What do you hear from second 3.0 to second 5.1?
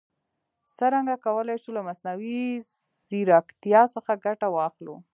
ځیرکتیا څخه ګټه واخلو؟